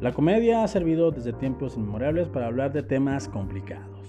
[0.00, 4.08] La comedia ha servido desde tiempos inmemorables para hablar de temas complicados.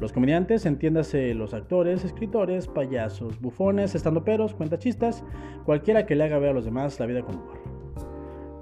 [0.00, 5.24] Los comediantes, entiéndase los actores, escritores, payasos, bufones, estandoperos, cuentachistas,
[5.64, 7.58] cualquiera que le haga ver a los demás la vida con humor.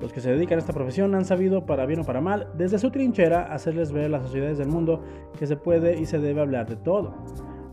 [0.00, 2.78] Los que se dedican a esta profesión han sabido, para bien o para mal, desde
[2.78, 5.02] su trinchera, hacerles ver a las sociedades del mundo
[5.38, 7.14] que se puede y se debe hablar de todo.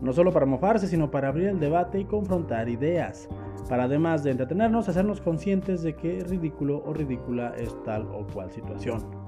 [0.00, 3.28] No solo para mofarse, sino para abrir el debate y confrontar ideas.
[3.68, 8.50] Para además de entretenernos, hacernos conscientes de que ridículo o ridícula es tal o cual
[8.50, 9.20] situación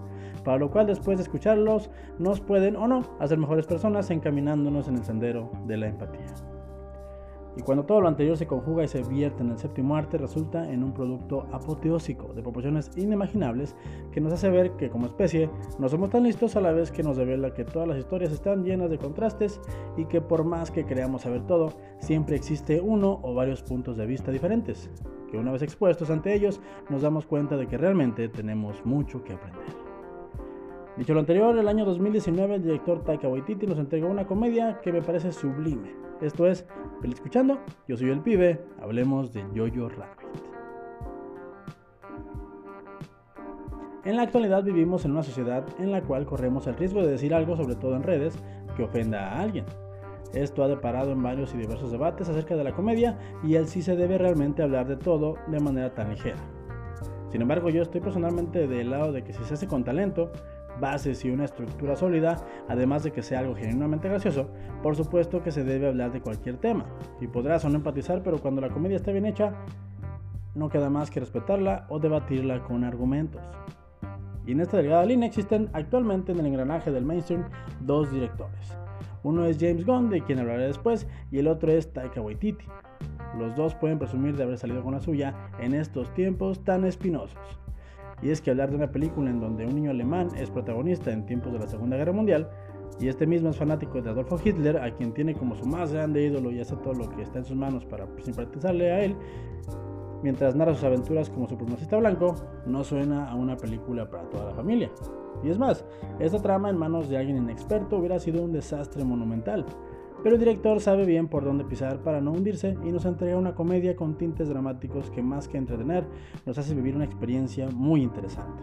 [0.44, 4.96] para lo cual después de escucharlos nos pueden o no hacer mejores personas encaminándonos en
[4.96, 6.51] el sendero de la empatía.
[7.56, 10.70] Y cuando todo lo anterior se conjuga y se vierte en el séptimo arte, resulta
[10.70, 13.76] en un producto apoteósico de proporciones inimaginables
[14.10, 17.02] que nos hace ver que como especie no somos tan listos a la vez que
[17.02, 19.60] nos revela que todas las historias están llenas de contrastes
[19.96, 24.06] y que por más que creamos saber todo, siempre existe uno o varios puntos de
[24.06, 24.90] vista diferentes,
[25.30, 29.34] que una vez expuestos ante ellos nos damos cuenta de que realmente tenemos mucho que
[29.34, 29.92] aprender.
[30.96, 34.92] Dicho lo anterior, el año 2019 el director Taika Waititi nos entregó una comedia que
[34.92, 35.90] me parece sublime.
[36.20, 36.66] Esto es,
[37.10, 37.58] escuchando,
[37.88, 40.22] yo soy el pibe, hablemos de Jojo Rabbit.
[44.04, 47.34] En la actualidad vivimos en una sociedad en la cual corremos el riesgo de decir
[47.34, 48.36] algo, sobre todo en redes,
[48.76, 49.64] que ofenda a alguien.
[50.34, 53.82] Esto ha deparado en varios y diversos debates acerca de la comedia y el si
[53.82, 56.38] se debe realmente hablar de todo de manera tan ligera.
[57.30, 60.32] Sin embargo, yo estoy personalmente del lado de que si se hace con talento,
[60.80, 62.36] bases y una estructura sólida,
[62.68, 64.50] además de que sea algo genuinamente gracioso,
[64.82, 66.86] por supuesto que se debe hablar de cualquier tema.
[67.20, 69.54] Y podrás o no empatizar, pero cuando la comedia está bien hecha,
[70.54, 73.42] no queda más que respetarla o debatirla con argumentos.
[74.46, 77.44] Y en esta delgada línea existen actualmente en el engranaje del mainstream
[77.80, 78.76] dos directores.
[79.22, 82.64] Uno es James Gunn, de quien hablaré después, y el otro es Taika Waititi.
[83.38, 87.61] Los dos pueden presumir de haber salido con la suya en estos tiempos tan espinosos.
[88.22, 91.26] Y es que hablar de una película en donde un niño alemán es protagonista en
[91.26, 92.48] tiempos de la Segunda Guerra Mundial,
[93.00, 96.22] y este mismo es fanático de Adolfo Hitler, a quien tiene como su más grande
[96.22, 99.16] ídolo y hace todo lo que está en sus manos para simpatizarle a él,
[100.22, 102.36] mientras narra sus aventuras como supremacista blanco,
[102.66, 104.90] no suena a una película para toda la familia.
[105.42, 105.84] Y es más,
[106.20, 109.66] esta trama en manos de alguien inexperto hubiera sido un desastre monumental.
[110.22, 113.54] Pero el director sabe bien por dónde pisar para no hundirse y nos entrega una
[113.54, 116.04] comedia con tintes dramáticos que más que entretener
[116.46, 118.62] nos hace vivir una experiencia muy interesante.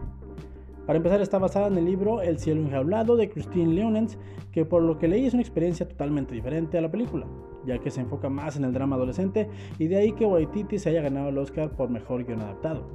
[0.86, 4.18] Para empezar está basada en el libro El cielo enjaulado de Christine Leonens,
[4.52, 7.28] que por lo que leí es una experiencia totalmente diferente a la película,
[7.66, 10.90] ya que se enfoca más en el drama adolescente y de ahí que Waititi se
[10.90, 12.88] haya ganado el Oscar por mejor guion adaptado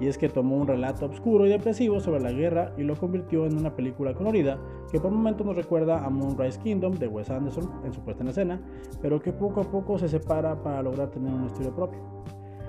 [0.00, 3.46] y es que tomó un relato oscuro y depresivo sobre la guerra y lo convirtió
[3.46, 4.58] en una película colorida
[4.90, 8.28] que por momentos nos recuerda a Moonrise Kingdom de Wes Anderson en su puesta en
[8.28, 8.60] escena,
[9.00, 12.00] pero que poco a poco se separa para lograr tener un estilo propio.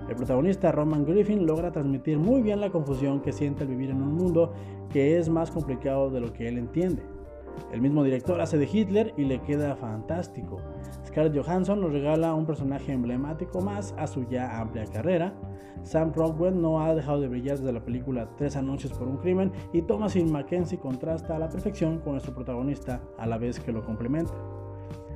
[0.07, 4.03] El protagonista Roman Griffin logra transmitir muy bien la confusión que siente al vivir en
[4.03, 4.53] un mundo
[4.91, 7.14] que es más complicado de lo que él entiende.
[7.71, 10.57] El mismo director hace de Hitler y le queda fantástico.
[11.05, 15.33] Scarlett Johansson nos regala un personaje emblemático más a su ya amplia carrera.
[15.83, 19.51] Sam Rockwell no ha dejado de brillar desde la película Tres anuncios por un crimen
[19.73, 23.85] y Thomasin Mackenzie contrasta a la perfección con nuestro protagonista a la vez que lo
[23.85, 24.33] complementa.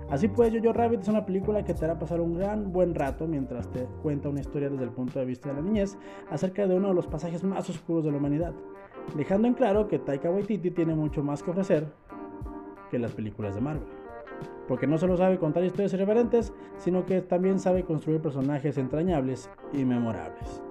[0.09, 3.27] Así pues, Jojo Rabbit es una película que te hará pasar un gran buen rato
[3.27, 5.97] mientras te cuenta una historia desde el punto de vista de la niñez
[6.31, 8.53] acerca de uno de los pasajes más oscuros de la humanidad,
[9.15, 11.87] dejando en claro que Taika Waititi tiene mucho más que ofrecer
[12.89, 13.87] que las películas de Marvel.
[14.67, 19.85] Porque no solo sabe contar historias irreverentes, sino que también sabe construir personajes entrañables y
[19.85, 20.61] memorables.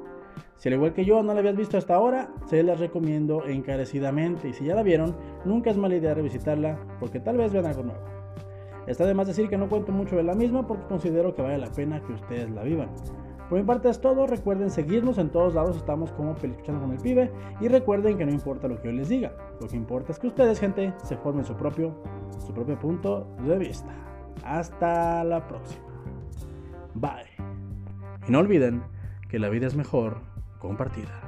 [0.56, 4.49] Si al igual que yo no la habías visto hasta ahora, se las recomiendo encarecidamente
[4.49, 5.15] y si ya la vieron,
[5.45, 8.01] nunca es mala idea revisitarla porque tal vez vean algo nuevo.
[8.89, 11.59] Está de más decir que no cuento mucho de la misma porque considero que vale
[11.59, 12.89] la pena que ustedes la vivan.
[13.48, 16.98] Por mi parte es todo, recuerden seguirnos en todos lados, estamos como Pelicuchando con el
[16.98, 20.19] Pibe y recuerden que no importa lo que yo les diga, lo que importa es
[20.19, 21.94] que ustedes, gente, se formen su propio,
[22.44, 23.91] su propio punto de vista.
[24.44, 25.87] Hasta la próxima.
[26.94, 27.26] Bye.
[28.26, 28.82] Y no olviden
[29.28, 30.19] que la vida es mejor
[30.58, 31.23] compartida.